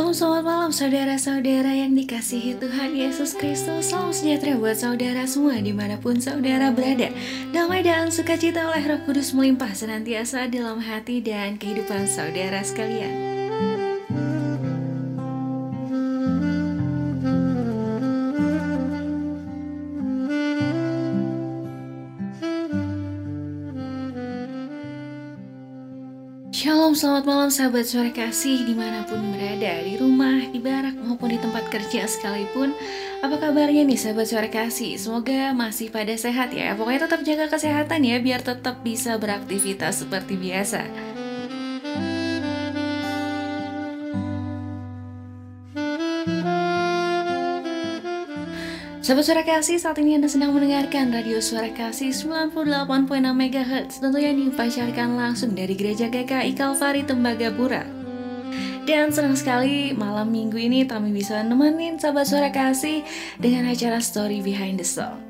[0.00, 3.92] Shalom selamat malam saudara-saudara yang dikasihi Tuhan Yesus Kristus.
[3.92, 7.12] Salam sejahtera buat saudara semua di mana pun saudara berada.
[7.52, 13.29] Damai dan sukacita oleh roh kudus melimpah senantiasa dalam hati dan kehidupan saudara sekalian
[27.00, 31.40] selamat malam sahabat suara kasih di mana pun berada Di rumah, di barak, maupun di
[31.40, 32.76] tempat kerja sekalipun.
[33.24, 35.00] Apa kabarnya nih sahabat suara kasih?
[35.00, 36.76] Semoga masih pada sehat ya.
[36.76, 41.09] Pokoknya tetap jaga kesehatan ya Biar tetap bisa beraktivitas seperti biasa
[49.10, 55.18] Sahabat Suara Kasih, saat ini Anda sedang mendengarkan Radio Suara Kasih 98.6 MHz Tentunya dipancarkan
[55.18, 57.82] langsung dari Gereja GKI Kalvari Tembagapura
[58.86, 63.02] Dan senang sekali malam minggu ini kami bisa nemenin sahabat Suara Kasih
[63.34, 65.29] Dengan acara Story Behind the Song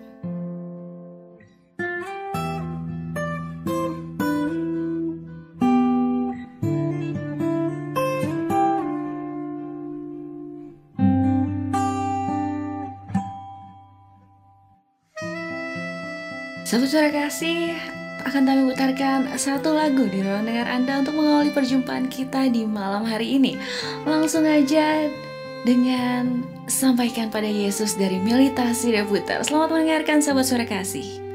[16.71, 17.75] Suara kasih,
[18.23, 23.03] akan kami putarkan satu lagu di ruang dengar Anda untuk mengawali perjumpaan kita di malam
[23.03, 23.59] hari ini.
[24.07, 25.11] Langsung aja
[25.67, 29.43] dengan sampaikan pada Yesus dari Melita Sireputar.
[29.43, 31.30] Selamat mendengarkan sahabat suara kasih.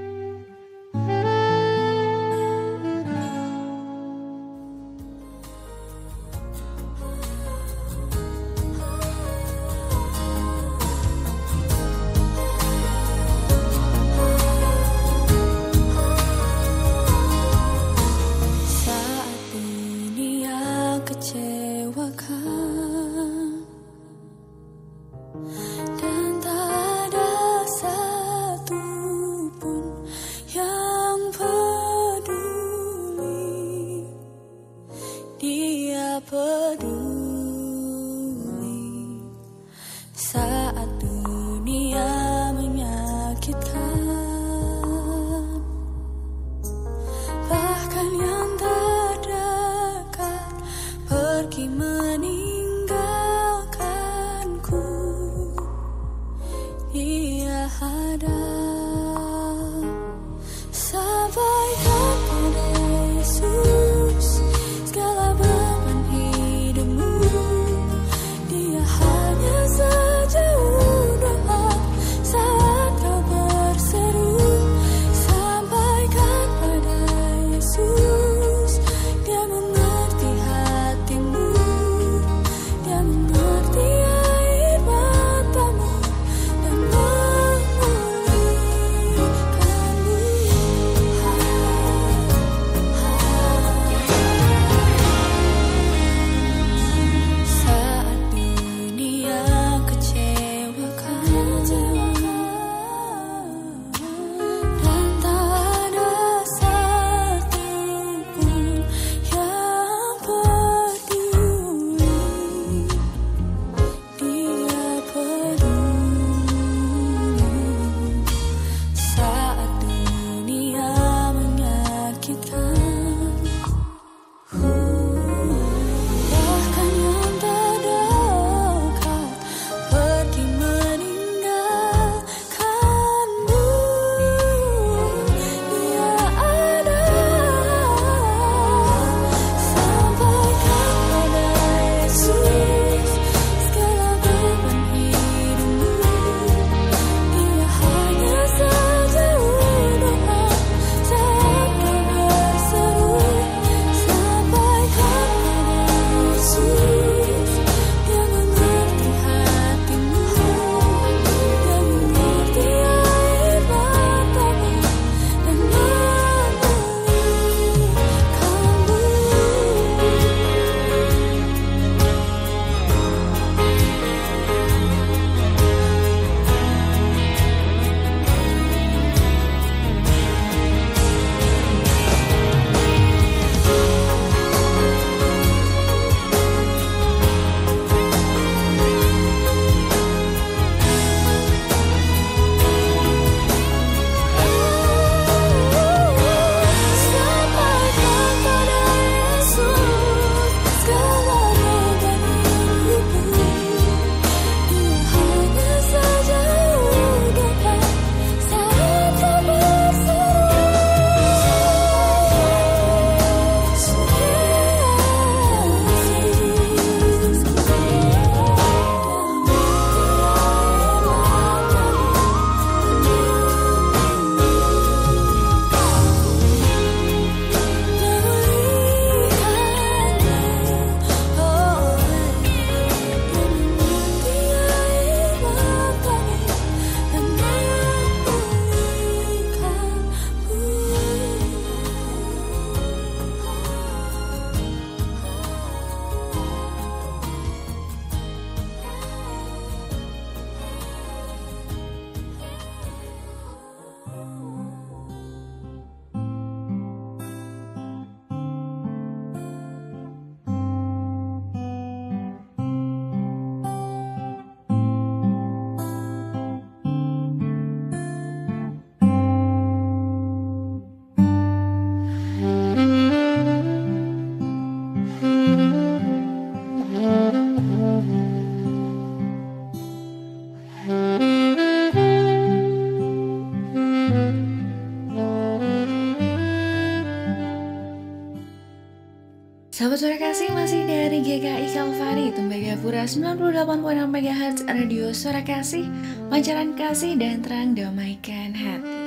[293.06, 295.86] 98.6 MHz Radio Suara Kasih
[296.25, 298.98] Pancaran Kasih dan Terang Damaikan Hati.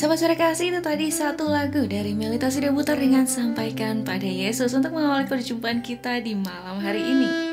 [0.00, 4.96] Sahabat Suara Kasih itu tadi satu lagu dari Melita Sidabutar dengan Sampaikan pada Yesus Untuk
[4.96, 7.47] mengawali perjumpaan kita di malam hari ini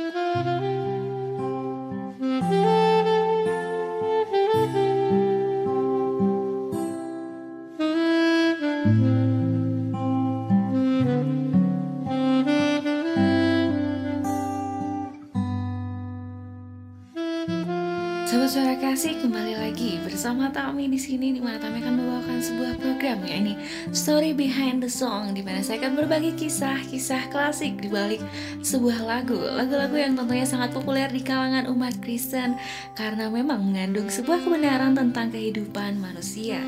[20.35, 23.55] bersama Tami di sini di mana Tami akan membawakan sebuah program ya ini
[23.95, 28.19] Story Behind the Song di mana saya akan berbagi kisah-kisah klasik di balik
[28.59, 32.59] sebuah lagu lagu-lagu yang tentunya sangat populer di kalangan umat Kristen
[32.99, 36.59] karena memang mengandung sebuah kebenaran tentang kehidupan manusia.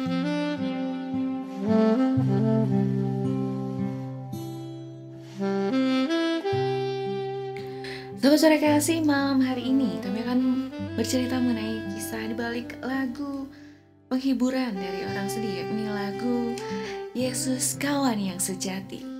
[8.37, 10.39] Sahabat suara kasih malam hari ini kami akan
[10.93, 11.76] bercerita mengenai
[12.07, 13.51] kisah di balik lagu
[14.07, 16.55] penghiburan dari orang sedih yakni lagu
[17.11, 19.16] Yesus kawan yang sejati.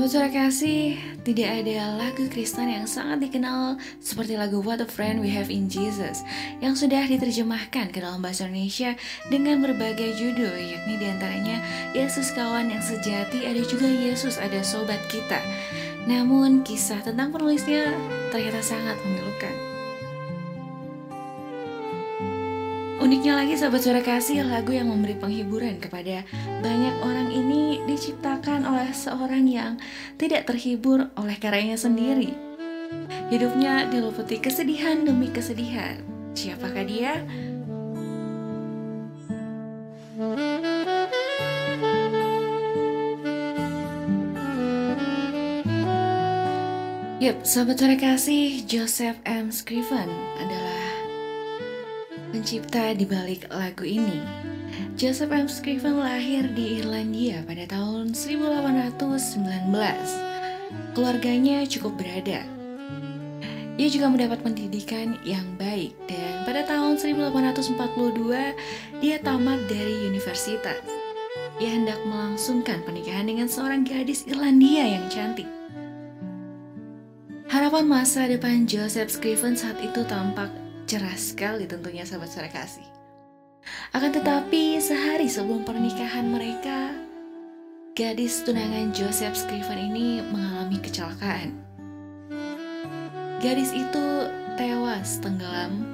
[0.00, 0.96] Sahabat suara kasih,
[1.28, 5.68] tidak ada lagu Kristen yang sangat dikenal seperti lagu What a Friend We Have in
[5.68, 6.24] Jesus
[6.64, 8.96] yang sudah diterjemahkan ke dalam bahasa Indonesia
[9.28, 11.60] dengan berbagai judul, yakni di antaranya
[11.92, 15.36] Yesus kawan yang sejati, ada juga Yesus ada sobat kita.
[16.08, 17.92] Namun kisah tentang penulisnya
[18.32, 19.69] ternyata sangat memilukan.
[23.20, 26.24] Uniknya lagi sahabat suara kasih lagu yang memberi penghiburan kepada
[26.64, 29.76] banyak orang ini diciptakan oleh seorang yang
[30.16, 32.32] tidak terhibur oleh karyanya sendiri.
[33.28, 36.00] Hidupnya diliputi kesedihan demi kesedihan.
[36.32, 37.20] Siapakah dia?
[47.20, 49.52] Yap, sahabat suara kasih, Joseph M.
[49.52, 50.08] Scriven
[50.40, 50.79] adalah
[52.40, 54.16] pencipta di balik lagu ini.
[54.96, 55.44] Joseph M.
[55.44, 59.68] Scriven lahir di Irlandia pada tahun 1819.
[60.96, 62.40] Keluarganya cukup berada.
[63.76, 67.76] Ia juga mendapat pendidikan yang baik dan pada tahun 1842
[69.04, 70.80] dia tamat dari universitas.
[71.60, 75.44] Ia hendak melangsungkan pernikahan dengan seorang gadis Irlandia yang cantik.
[77.52, 80.59] Harapan masa depan Joseph Scriven saat itu tampak
[80.90, 82.82] cerah sekali tentunya sahabat suara kasih.
[83.94, 86.90] Akan tetapi sehari sebelum pernikahan mereka,
[87.94, 91.54] gadis tunangan Joseph Scriven ini mengalami kecelakaan.
[93.38, 94.26] Gadis itu
[94.58, 95.86] tewas tenggelam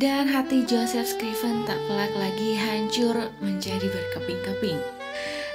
[0.00, 4.80] dan hati Joseph Scriven tak pelak lagi hancur menjadi berkeping-keping.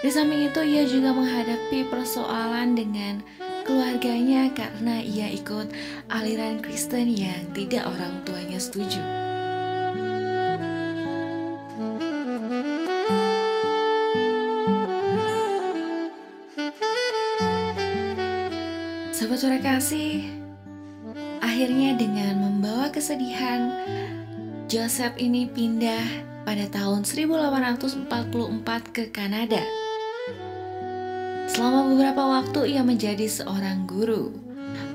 [0.05, 3.25] Di samping itu ia juga menghadapi persoalan dengan
[3.69, 5.69] keluarganya karena ia ikut
[6.09, 8.97] aliran Kristen yang tidak orang tuanya setuju.
[19.13, 20.25] Sahabat suara kasih,
[21.37, 23.69] akhirnya dengan membawa kesedihan,
[24.65, 28.09] Joseph ini pindah pada tahun 1844
[28.89, 29.61] ke Kanada.
[31.59, 34.31] Selama beberapa waktu ia menjadi seorang guru.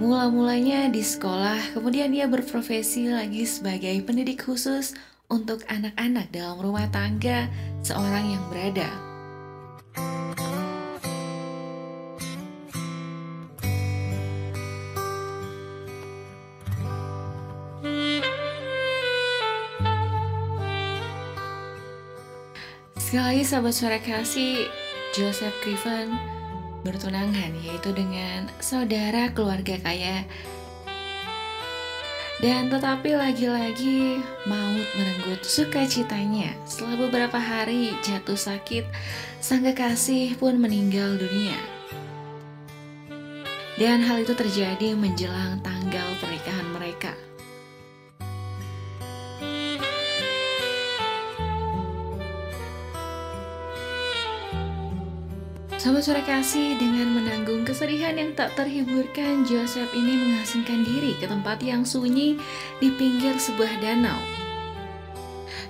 [0.01, 4.97] Mula-mulanya di sekolah, kemudian ia berprofesi lagi sebagai pendidik khusus
[5.29, 7.53] untuk anak-anak dalam rumah tangga
[7.85, 8.89] seorang yang berada.
[22.97, 24.65] Sekali lagi sahabat suara kasih,
[25.13, 26.17] Joseph Griffin
[26.85, 30.29] bertunangan yaitu dengan saudara keluarga kaya
[32.43, 36.53] Dan tetapi lagi-lagi maut merenggut sukacitanya.
[36.69, 38.85] Setelah beberapa hari jatuh sakit,
[39.41, 41.57] sang kekasih pun meninggal dunia.
[43.81, 46.69] Dan hal itu terjadi menjelang tanggal pernikahan
[55.85, 61.61] Sobat suara kasih dengan menanggung kesedihan yang tak terhiburkan, Joseph ini mengasingkan diri ke tempat
[61.61, 62.41] yang sunyi
[62.81, 64.17] di pinggir sebuah danau.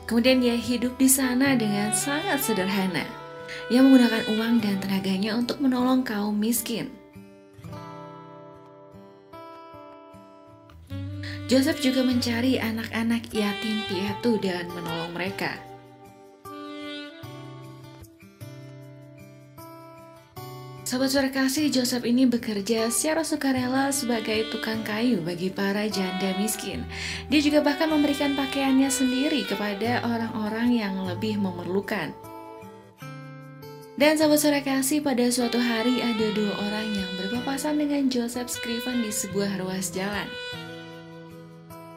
[0.07, 3.03] Kemudian dia hidup di sana dengan sangat sederhana.
[3.75, 6.95] Ia menggunakan uang dan tenaganya untuk menolong kaum miskin.
[11.51, 15.74] Joseph juga mencari anak-anak yatim piatu dan menolong mereka.
[20.85, 26.85] Sobat suara kasih, Joseph ini bekerja secara sukarela sebagai tukang kayu bagi para janda miskin.
[27.33, 32.13] Dia juga bahkan memberikan pakaiannya sendiri kepada orang-orang yang lebih memerlukan.
[33.97, 39.01] Dan sahabat suara kasih, pada suatu hari ada dua orang yang berpapasan dengan Joseph Scriven
[39.01, 40.29] di sebuah ruas jalan.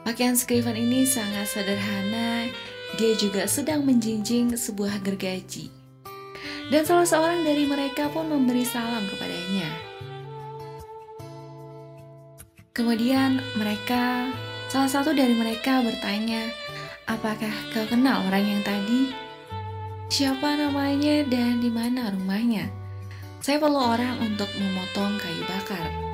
[0.08, 2.48] Pakaian Scriven ini sangat sederhana,
[2.96, 5.76] dia juga sedang menjinjing sebuah gergaji.
[6.67, 9.70] Dan salah seorang dari mereka pun memberi salam kepadanya.
[12.75, 14.29] Kemudian mereka,
[14.70, 16.46] salah satu dari mereka bertanya,
[17.10, 19.10] apakah kau kenal orang yang tadi?
[20.08, 22.70] Siapa namanya dan di mana rumahnya?
[23.44, 26.07] Saya perlu orang untuk memotong kayu bakar.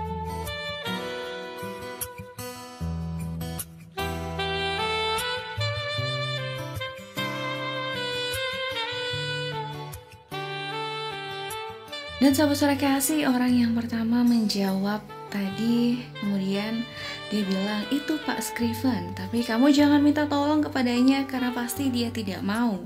[12.23, 16.87] Dan sahabat suara kasih orang yang pertama menjawab tadi kemudian
[17.27, 22.39] dia bilang itu Pak Scriven tapi kamu jangan minta tolong kepadanya karena pasti dia tidak
[22.39, 22.79] mau.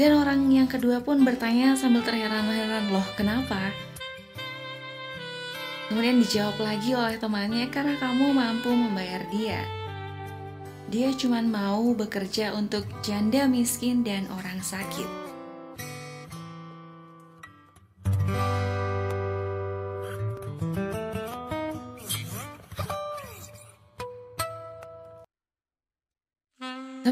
[0.00, 3.68] Dan orang yang kedua pun bertanya sambil terheran-heran loh kenapa?
[5.92, 9.60] Kemudian dijawab lagi oleh temannya karena kamu mampu membayar dia.
[10.86, 15.26] Dia cuma mau bekerja untuk janda miskin dan orang sakit.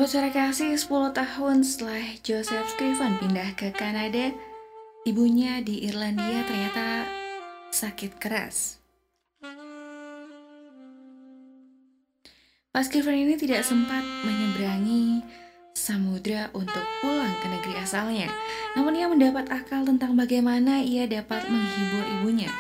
[0.05, 4.37] Sahabat suara kasih 10 tahun setelah Joseph Scriven pindah ke Kanada,
[5.09, 7.09] ibunya di Irlandia ternyata
[7.73, 8.84] sakit keras.
[12.75, 15.23] Pas Kevin ini tidak sempat menyeberangi
[15.79, 18.27] samudra untuk pulang ke negeri asalnya,
[18.75, 22.51] namun ia mendapat akal tentang bagaimana ia dapat menghibur ibunya.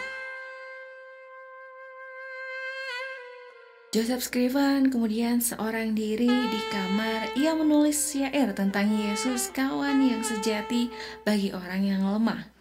[3.90, 10.94] Joseph Scriven kemudian seorang diri di kamar, ia menulis syair tentang Yesus kawan yang sejati
[11.26, 12.54] bagi orang yang lemah.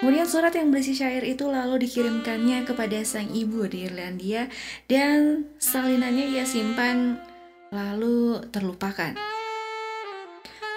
[0.00, 4.48] Kemudian surat yang berisi syair itu lalu dikirimkannya kepada sang ibu di Irlandia
[4.88, 7.20] dan salinannya ia simpan
[7.68, 9.12] lalu terlupakan.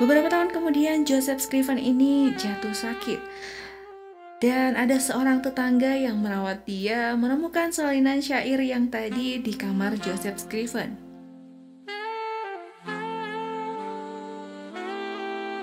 [0.04, 3.24] Beberapa tahun kemudian Joseph Scriven ini jatuh sakit
[4.44, 10.36] dan ada seorang tetangga yang merawat dia menemukan salinan syair yang tadi di kamar Joseph
[10.36, 11.13] Scriven.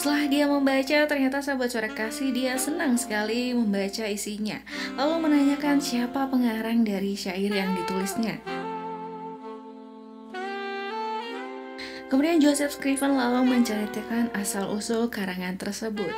[0.00, 4.57] Setelah dia membaca, ternyata sahabat suara kasih dia senang sekali membaca isinya.
[4.97, 8.40] Lalu menanyakan siapa pengarang dari syair yang ditulisnya.
[12.09, 16.16] Kemudian Joseph Scriven lalu menceritakan asal-usul karangan tersebut.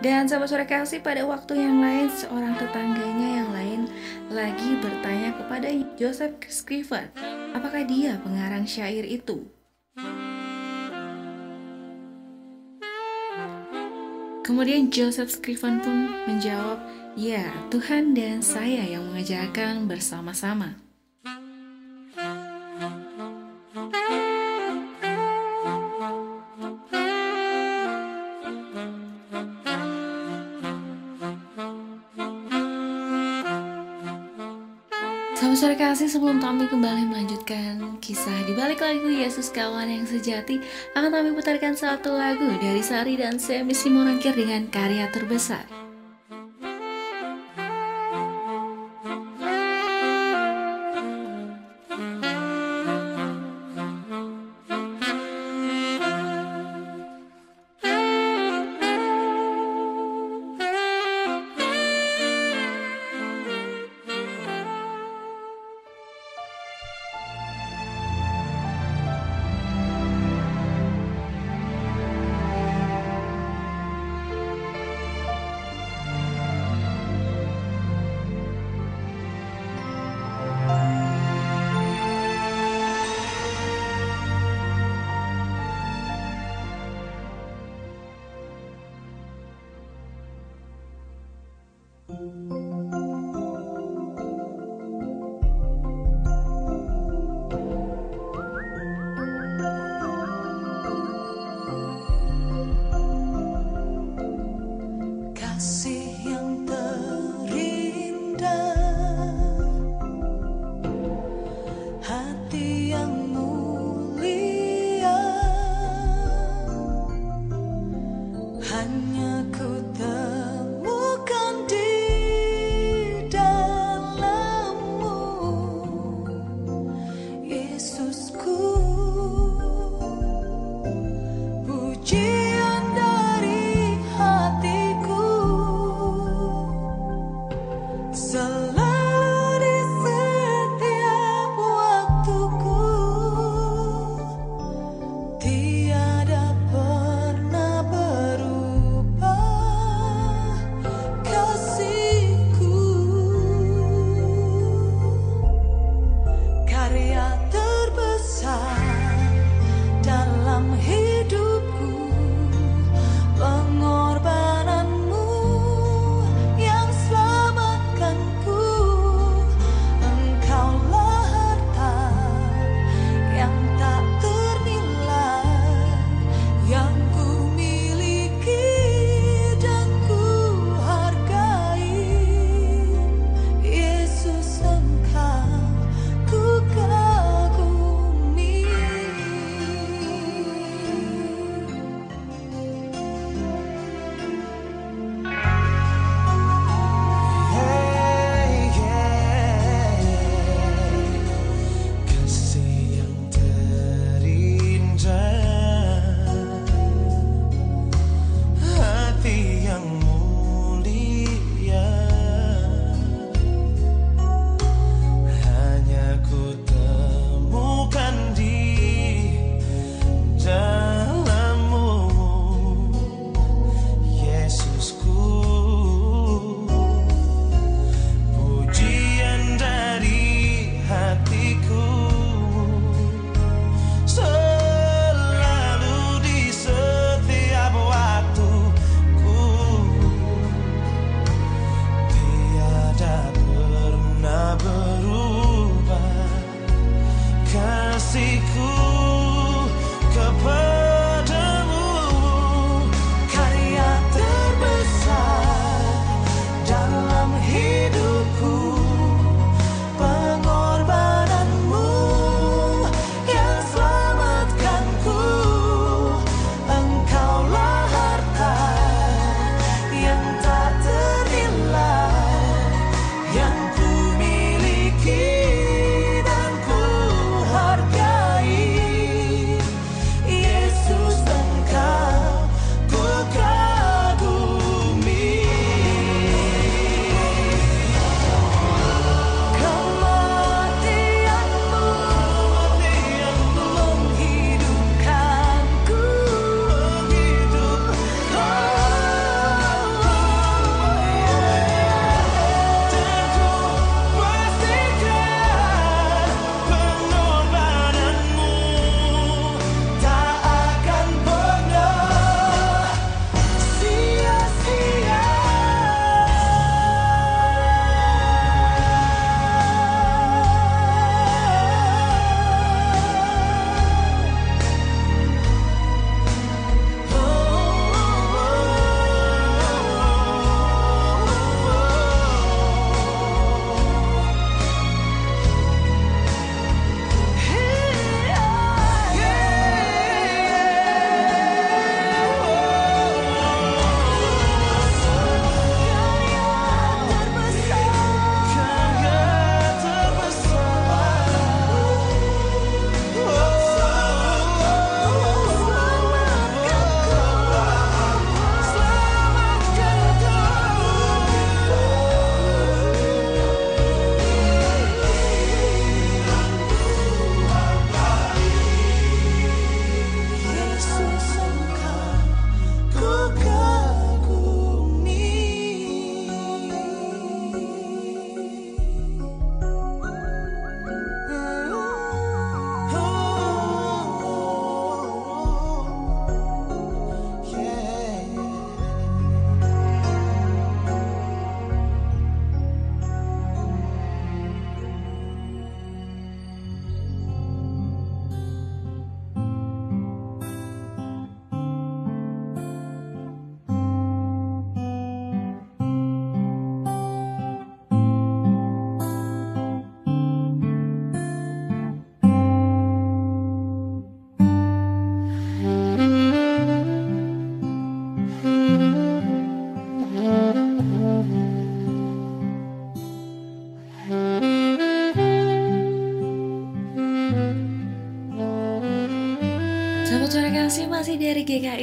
[0.00, 3.80] Dan sahabat suara kasih pada waktu yang lain seorang tetangganya yang lain
[4.32, 5.68] lagi bertanya kepada
[6.00, 7.12] Joseph Scriven,
[7.52, 9.44] apakah dia pengarang syair itu?
[14.40, 16.80] Kemudian Joseph Scriven pun menjawab,
[17.18, 20.89] Ya, Tuhan dan saya yang mengajarkan bersama-sama.
[35.80, 40.60] Kasih sebelum kami kembali melanjutkan kisah di balik lagu Yesus kawan yang sejati
[40.92, 45.79] akan kami putarkan satu lagu dari Sari dan Semi Simonangkir dengan karya terbesar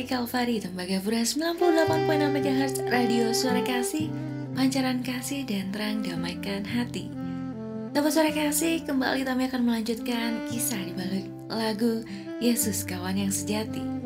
[0.08, 1.84] Kalvari Tembagapura 98.6
[2.32, 4.08] MHz Radio Suara Kasih
[4.56, 7.12] pancaran kasih dan terang damaikan hati.
[7.91, 12.08] Sahabat suara kasih, kembali kami akan melanjutkan kisah di balik lagu
[12.39, 13.97] Yesus Kawan yang Sejati.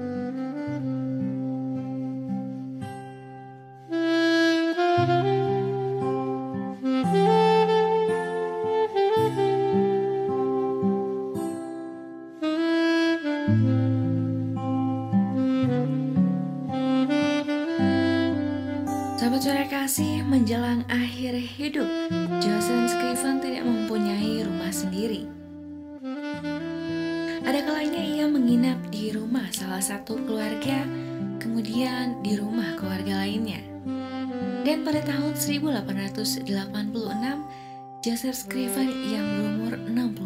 [38.02, 39.78] Joseph Scriven yang berumur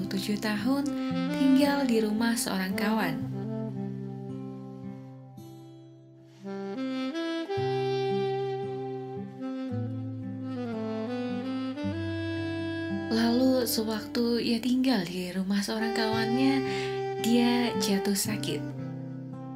[0.08, 0.88] 67 tahun
[1.36, 3.19] tinggal di rumah seorang kawan.
[13.12, 16.63] Lalu sewaktu ia tinggal di rumah seorang kawannya,
[17.27, 18.63] dia jatuh sakit.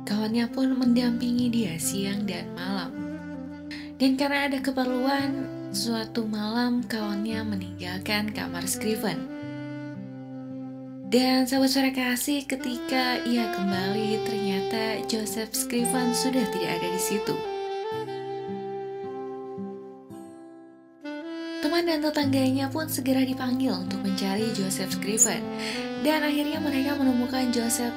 [0.03, 2.91] Kawannya pun mendampingi dia siang dan malam.
[3.95, 9.29] Dan karena ada keperluan, suatu malam kawannya meninggalkan kamar Scriven.
[11.09, 17.35] Dan sahabat suara kasih ketika ia kembali ternyata Joseph Scriven sudah tidak ada di situ.
[21.65, 25.41] Teman dan tetangganya pun segera dipanggil untuk mencari Joseph Scriven
[26.05, 27.93] dan akhirnya mereka menemukan Joseph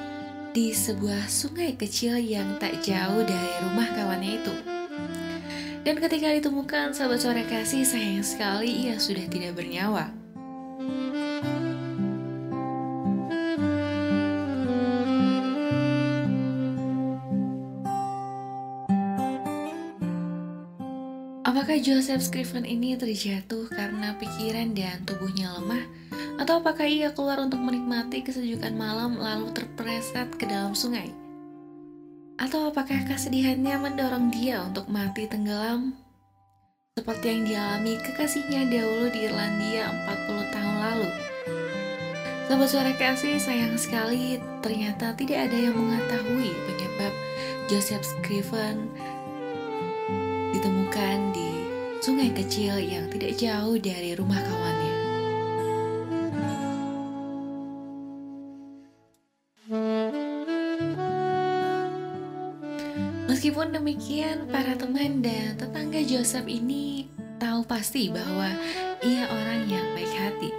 [0.52, 4.71] di sebuah sungai kecil yang tak jauh dari rumah kawannya itu.
[5.82, 10.14] Dan ketika ditemukan sahabat suara kasih sayang sekali ia sudah tidak bernyawa.
[21.42, 25.82] Apakah Joseph Scriven ini terjatuh karena pikiran dan tubuhnya lemah?
[26.38, 31.21] Atau apakah ia keluar untuk menikmati kesejukan malam lalu terpreset ke dalam sungai?
[32.42, 35.94] Atau apakah kesedihannya mendorong dia untuk mati tenggelam?
[36.98, 41.10] Seperti yang dialami kekasihnya dahulu di Irlandia 40 tahun lalu.
[42.50, 47.14] Sobat suara kasih sayang sekali ternyata tidak ada yang mengetahui penyebab
[47.70, 48.90] Joseph Scriven
[50.50, 51.50] ditemukan di
[52.02, 54.91] sungai kecil yang tidak jauh dari rumah kawannya.
[63.72, 67.08] Demikian, para teman dan tetangga Joseph ini
[67.40, 68.52] tahu pasti bahwa
[69.00, 70.52] ia orang yang baik hati.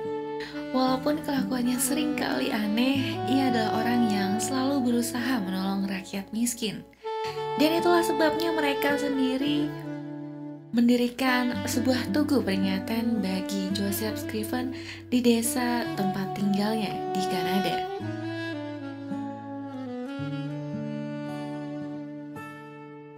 [0.73, 6.81] Walaupun kelakuannya sering kali aneh, ia adalah orang yang selalu berusaha menolong rakyat miskin.
[7.61, 9.69] Dan itulah sebabnya mereka sendiri
[10.73, 14.73] mendirikan sebuah tugu peringatan bagi Joseph Scriven
[15.13, 17.77] di desa tempat tinggalnya di Kanada.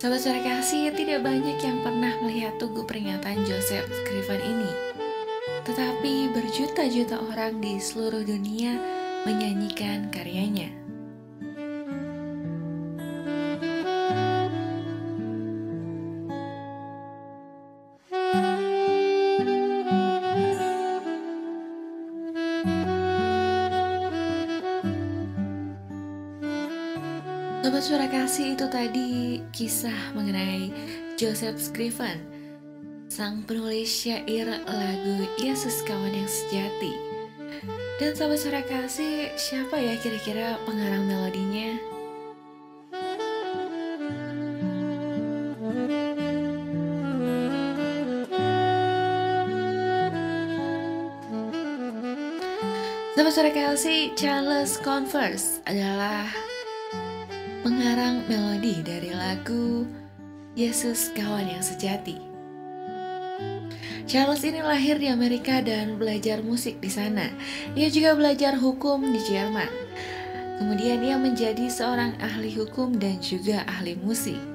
[0.05, 4.69] Sahabat suara kasih, tidak banyak yang pernah melihat tugu peringatan Joseph Scriven ini.
[5.65, 8.77] Tetapi berjuta-juta orang di seluruh dunia
[9.25, 10.84] menyanyikan karyanya.
[28.35, 29.11] Kasih itu tadi
[29.55, 30.67] kisah mengenai
[31.15, 32.19] Joseph Scriven
[33.07, 36.91] Sang penulis syair lagu Yesus Kawan yang Sejati
[37.95, 41.79] Dan sobat suara kasih siapa ya kira-kira pengarang melodinya?
[53.15, 56.27] Sobat suara kasih Charles Converse adalah
[57.65, 59.89] pengarang melodi dari lagu
[60.53, 62.21] Yesus Kawan yang Sejati.
[64.05, 67.33] Charles ini lahir di Amerika dan belajar musik di sana.
[67.73, 69.65] Ia juga belajar hukum di Jerman.
[70.61, 74.54] Kemudian ia menjadi seorang ahli hukum dan juga ahli musik.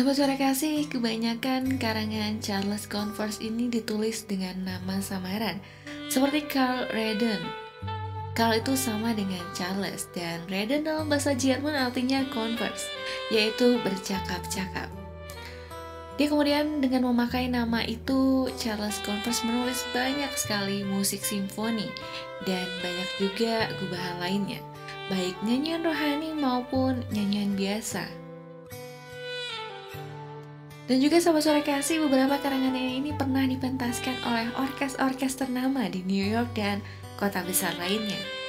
[0.00, 5.60] Sahabat suara kasih, kebanyakan karangan Charles Converse ini ditulis dengan nama samaran,
[6.08, 7.36] seperti Carl Reden.
[8.32, 12.88] Carl itu sama dengan Charles, dan Reden dalam bahasa Jerman artinya Converse,
[13.28, 14.88] yaitu bercakap-cakap.
[16.16, 21.92] Dia kemudian dengan memakai nama itu, Charles Converse menulis banyak sekali musik simfoni
[22.48, 24.64] dan banyak juga gubahan lainnya,
[25.12, 28.19] baik nyanyian rohani maupun nyanyian biasa.
[30.90, 36.26] Dan juga sahabat sore kasih, beberapa karangannya ini pernah dipentaskan oleh orkes-orkes ternama di New
[36.26, 36.82] York dan
[37.14, 38.39] kota besar lainnya.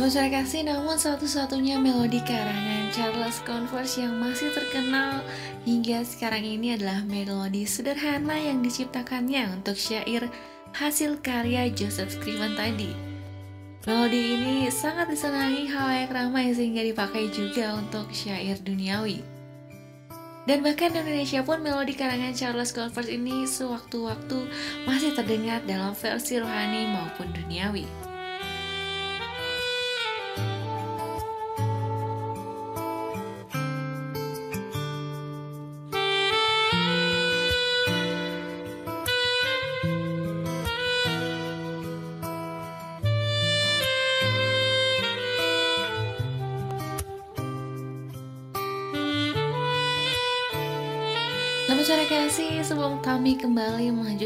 [0.00, 5.22] Saya kasih, namun satu-satunya melodi karangan Charles Converse yang masih terkenal
[5.62, 10.26] hingga sekarang ini adalah melodi sederhana yang diciptakannya untuk syair
[10.74, 12.90] hasil karya Joseph Scriven tadi.
[13.86, 19.22] Melodi ini sangat disenangi halayak ramai sehingga dipakai juga untuk syair duniawi.
[20.50, 24.38] Dan bahkan di Indonesia pun melodi karangan Charles Converse ini sewaktu-waktu
[24.90, 28.09] masih terdengar dalam versi rohani maupun duniawi.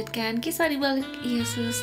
[0.05, 1.81] Melanjutkan kisah di balik Yesus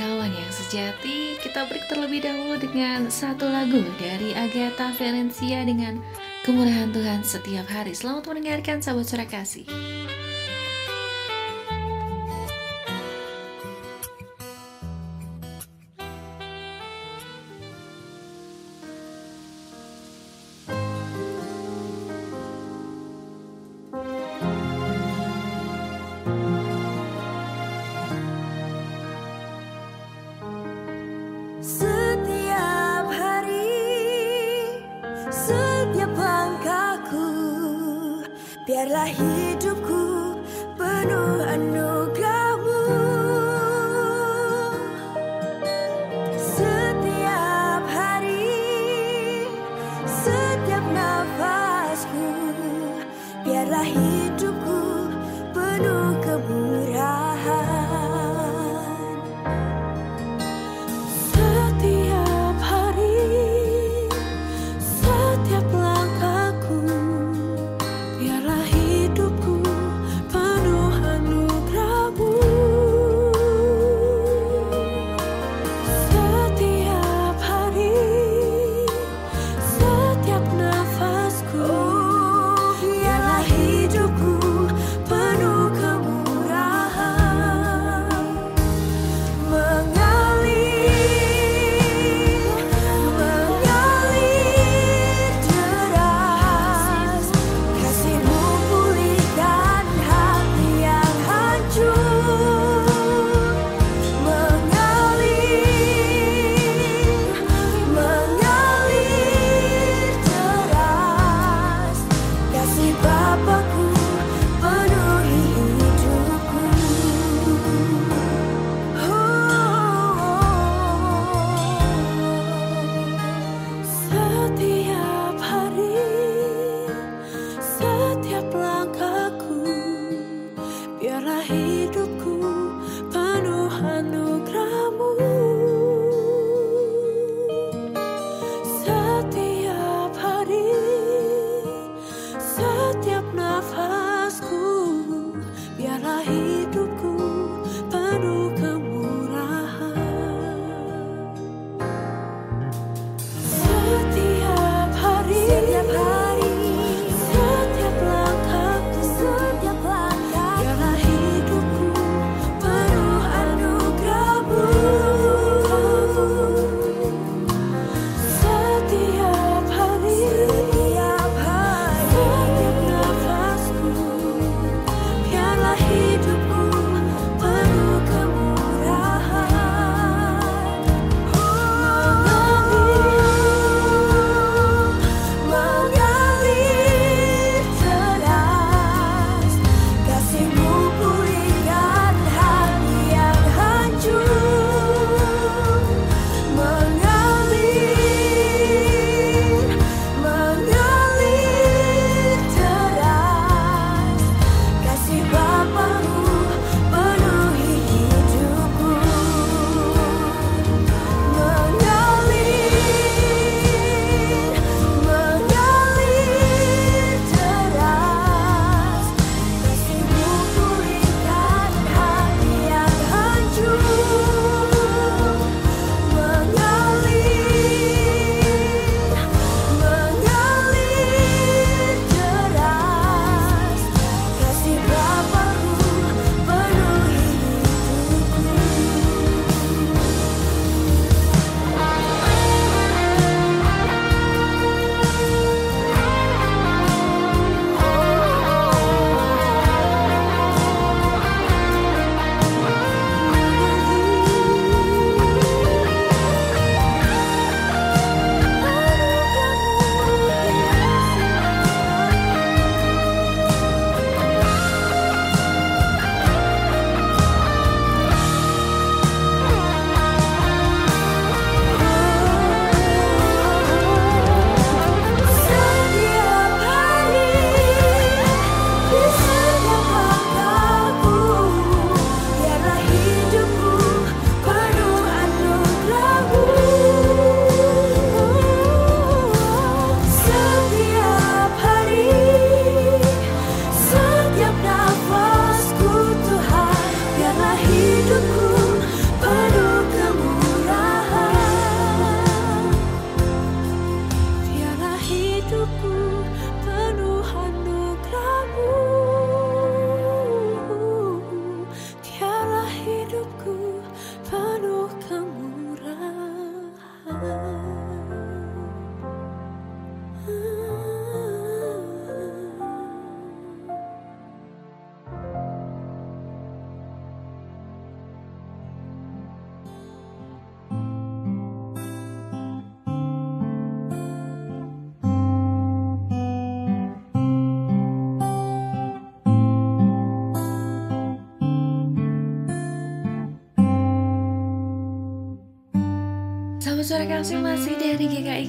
[0.00, 5.98] Kawan yang sejati, kita break terlebih dahulu dengan satu lagu dari Agatha Valencia dengan
[6.46, 7.92] Kemurahan Tuhan setiap hari.
[7.92, 9.66] Selamat mendengarkan sahabat suara kasih.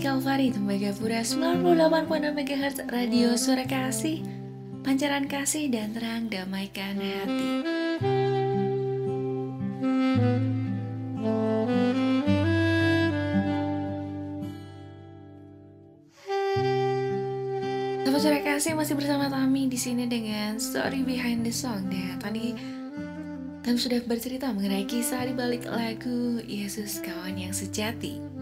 [0.09, 4.25] Kalvari Tembagapura 98.6 MHz Radio Suara Kasih
[4.81, 7.61] Pancaran kasih dan terang damaikan hati
[18.01, 22.57] Sahabat suara kasih masih bersama Tami di sini dengan story behind the song dan tadi
[23.61, 28.38] kami sudah bercerita mengenai kisah di balik lagu Yesus Kawan yang Sejati.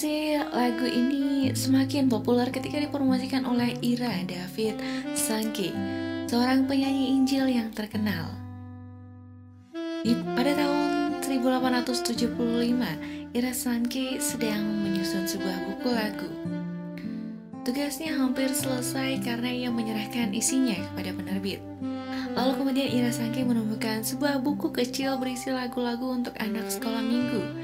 [0.00, 4.80] Kasih, lagu ini semakin populer ketika dipromosikan oleh Ira David
[5.12, 5.76] Sangke,
[6.24, 8.32] seorang penyanyi Injil yang terkenal.
[10.00, 12.32] Di, pada tahun 1875,
[13.36, 16.32] Ira Sangke sedang menyusun sebuah buku lagu.
[17.68, 21.60] Tugasnya hampir selesai karena ia menyerahkan isinya kepada penerbit.
[22.32, 27.59] Lalu kemudian Ira Sangke menemukan sebuah buku kecil berisi lagu-lagu untuk anak sekolah minggu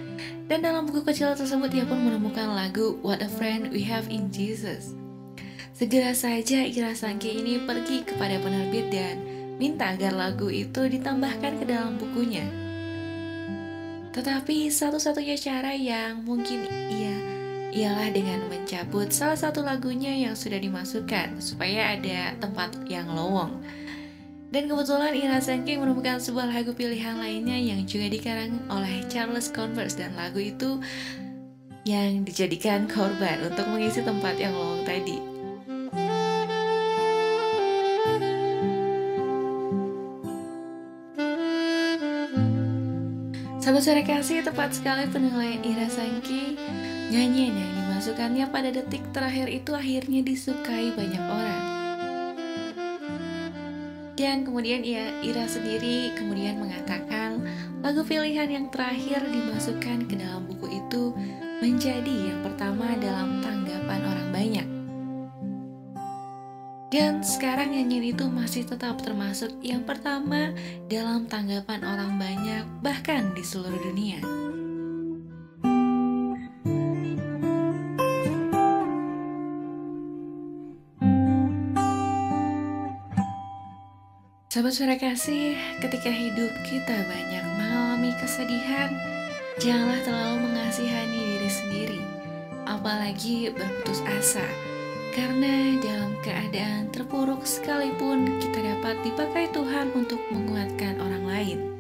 [0.47, 4.31] dan dalam buku kecil tersebut ia pun menemukan lagu What a Friend We Have in
[4.31, 4.95] Jesus.
[5.75, 9.21] Segera saja Ira Sangke ini pergi kepada penerbit dan
[9.59, 12.47] minta agar lagu itu ditambahkan ke dalam bukunya.
[14.15, 17.17] Tetapi satu-satunya cara yang mungkin ia
[17.77, 23.61] ialah dengan mencabut salah satu lagunya yang sudah dimasukkan supaya ada tempat yang lowong.
[24.47, 29.99] Dan kebetulan Ira Sengking menemukan sebuah lagu pilihan lainnya yang juga dikarang oleh Charles Converse
[29.99, 30.79] dan lagu itu
[31.87, 35.19] yang dijadikan korban untuk mengisi tempat yang lowong tadi.
[43.67, 46.55] Sahabat sore kasih tepat sekali penilaian Ira Sangki
[47.11, 51.66] Nyanyian yang dimasukkannya pada detik terakhir itu akhirnya disukai banyak orang
[54.17, 57.45] dan kemudian ia Ira sendiri kemudian mengatakan
[57.85, 61.12] lagu pilihan yang terakhir dimasukkan ke dalam buku itu
[61.61, 64.69] menjadi yang pertama dalam tanggapan orang banyak.
[66.87, 70.57] Dan sekarang nyanyian itu masih tetap termasuk yang pertama
[70.89, 74.46] dalam tanggapan orang banyak bahkan di seluruh dunia.
[84.57, 85.53] Sahabat suara kasih,
[85.85, 88.89] ketika hidup kita banyak mengalami kesedihan,
[89.61, 92.01] janganlah terlalu mengasihani diri sendiri,
[92.65, 94.49] apalagi berputus asa.
[95.13, 101.76] Karena dalam keadaan terpuruk sekalipun kita dapat dipakai Tuhan untuk menguatkan orang lain.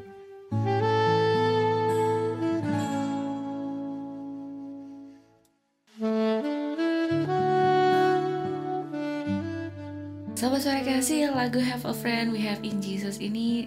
[10.86, 13.66] Kasih, lagu Have a Friend We Have in Jesus ini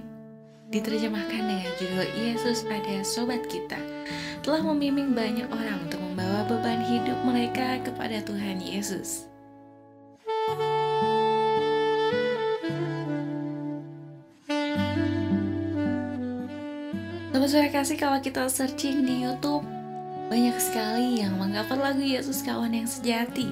[0.71, 3.75] diterjemahkan dengan judul Yesus ada sobat kita
[4.39, 9.27] telah membimbing banyak orang untuk membawa beban hidup mereka kepada Tuhan Yesus.
[17.35, 19.67] Sahabat suara kasih kalau kita searching di YouTube
[20.29, 23.49] banyak sekali yang mengcover lagu Yesus Kawan yang Sejati.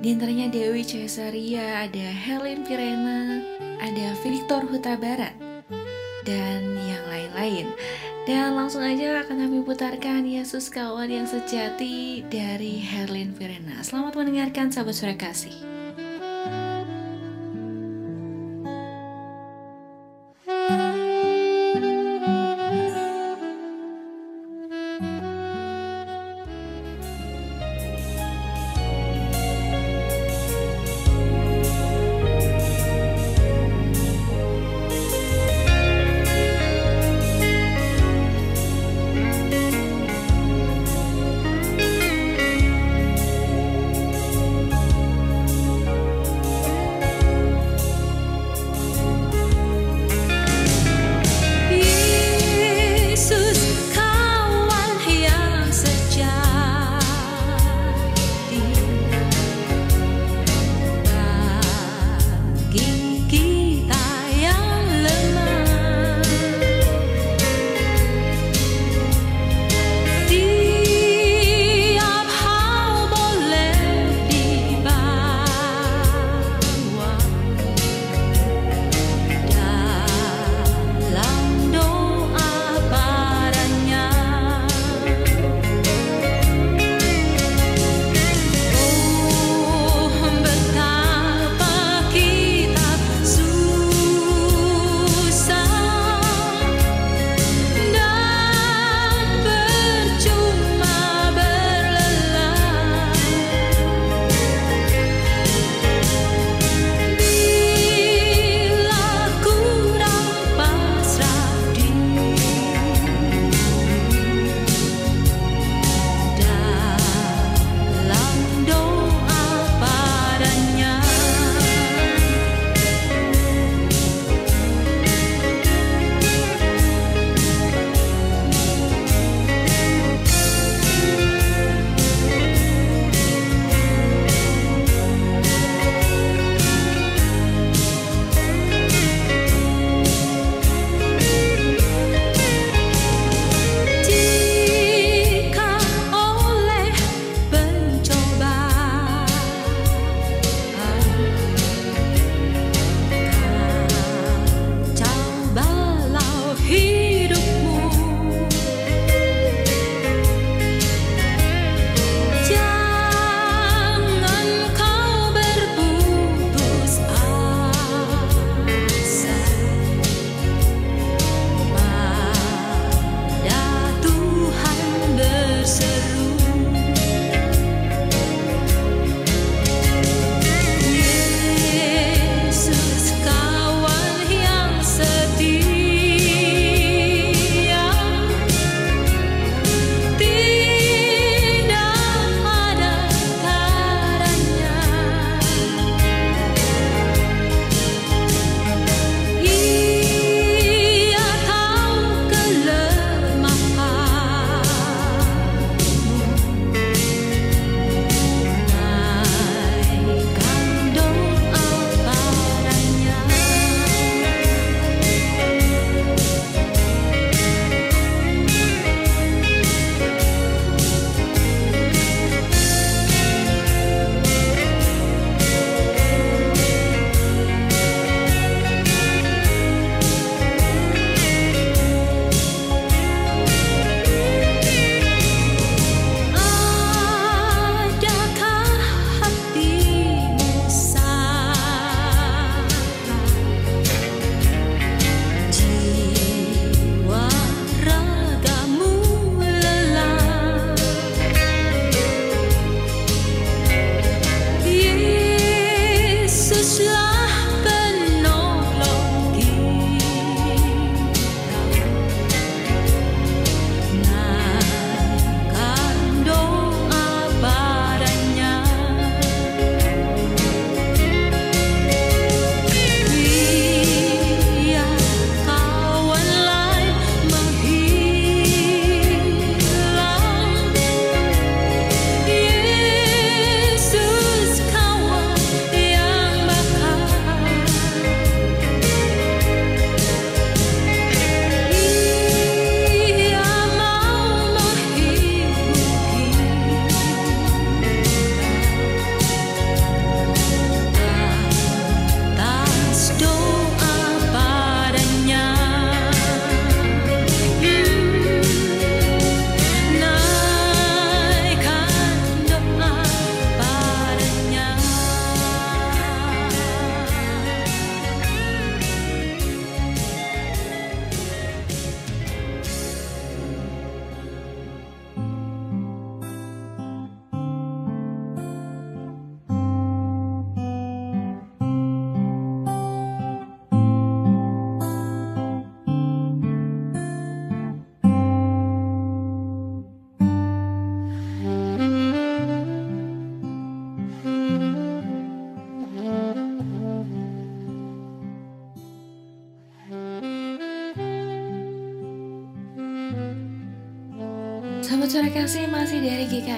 [0.00, 3.44] Di antaranya Dewi Cesaria, ada Helen Pirena,
[3.76, 5.36] ada Victor Huta Barat,
[6.24, 7.68] dan yang lain-lain.
[8.24, 13.84] Dan langsung aja akan kami putarkan Yesus Kawan yang Sejati dari Herlin Virena.
[13.84, 15.73] Selamat mendengarkan sahabat sore kasih.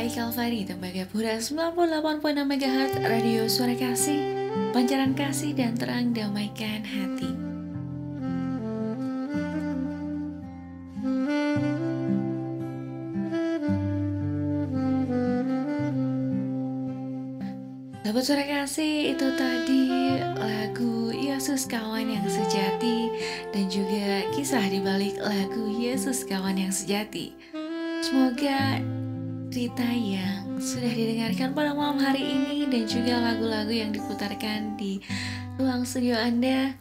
[0.07, 4.23] GKI Kalvari Tembagapura 98.6 MHz Radio Suara Kasih
[4.71, 7.35] Pancaran kasih dan terang damaikan hati.
[18.07, 19.91] Sahabat suara kasih itu tadi
[20.39, 23.11] lagu Yesus kawan yang sejati
[23.51, 27.35] Dan juga kisah di balik lagu Yesus kawan yang sejati.
[28.07, 28.79] Semoga
[29.57, 35.01] cerita yang sudah didengarkan pada malam hari ini dan juga lagu-lagu yang diputarkan di
[35.57, 36.77] ruang studio Anda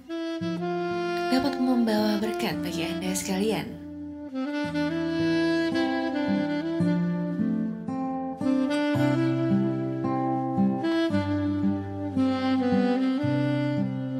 [1.31, 3.71] dapat membawa berkat bagi Anda sekalian.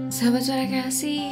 [0.07, 1.27] Sahabat suara kasih,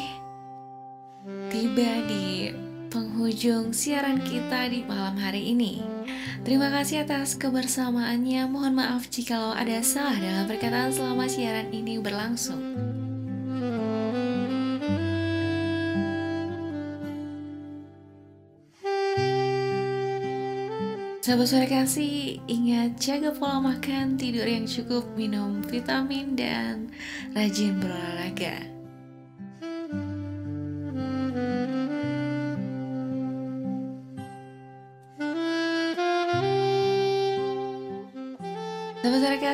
[1.47, 2.51] tiba di
[2.91, 5.92] penghujung siaran kita di malam hari ini.
[6.43, 8.51] Terima kasih atas kebersamaannya.
[8.51, 12.59] Mohon maaf jika ada salah dalam perkataan selama siaran ini berlangsung.
[21.23, 26.91] Sahabat suara kasih, ingat jaga pola makan, tidur yang cukup, minum vitamin, dan
[27.31, 28.72] rajin berolahraga.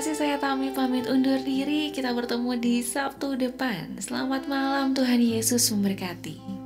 [0.10, 1.93] Kasih saya Tami pamit undur diri.
[1.93, 4.01] Kita bertemu di Sabtu depan.
[4.01, 6.59] Selamat malam Tuhan Yesus memberkati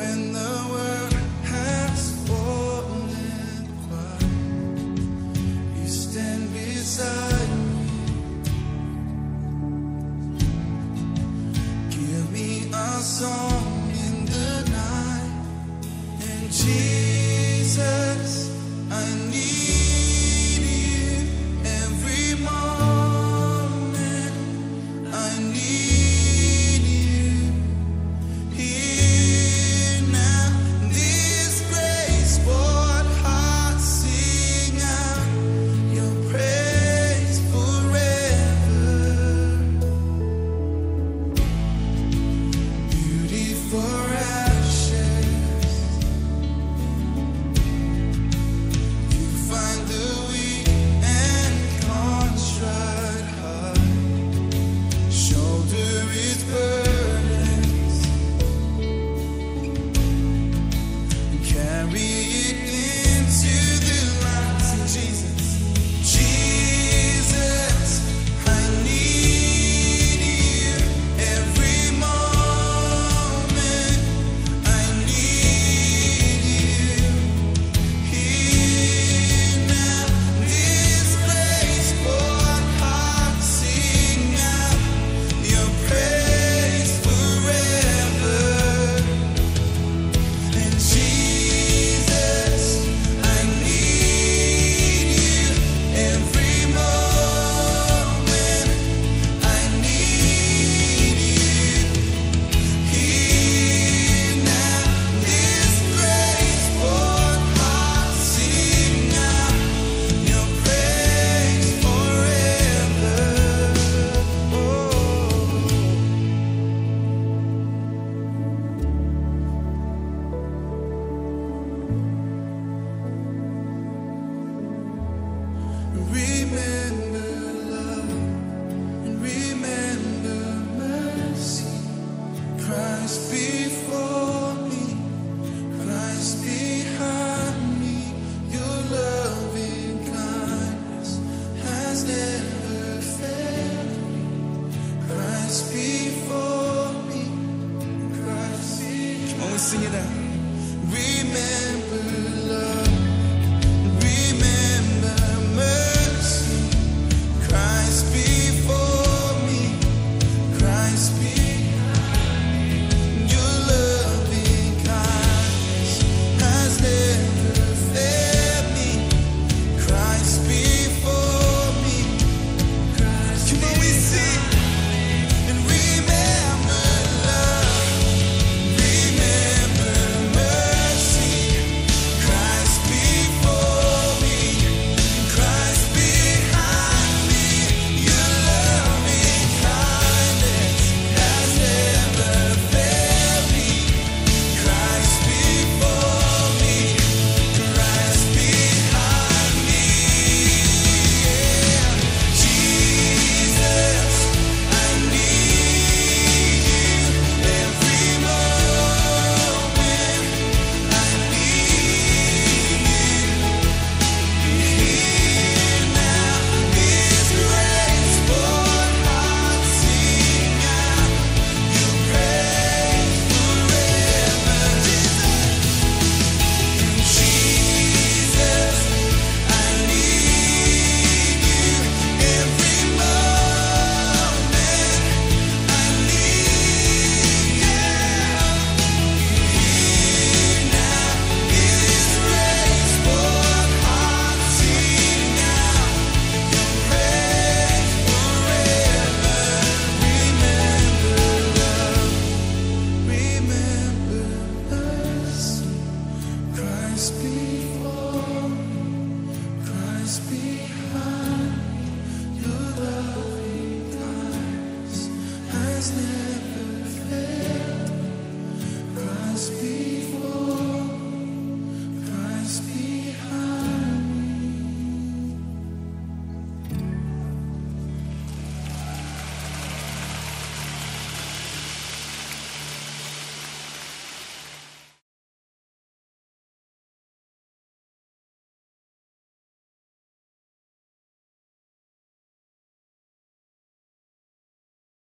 [0.00, 1.09] when the world